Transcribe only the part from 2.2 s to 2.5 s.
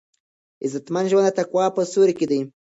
دی.